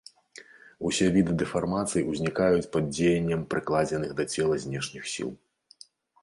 Усе 0.87 1.09
віды 1.17 1.35
дэфармацый 1.41 2.07
узнікаюць 2.13 2.71
пад 2.77 2.87
дзеяннем 2.95 3.45
прыкладзеных 3.53 4.17
да 4.23 4.27
цела 4.37 4.59
знешніх 4.65 5.03
сіл. 5.15 5.29